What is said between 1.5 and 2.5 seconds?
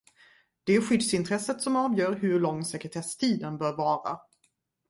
som avgör hur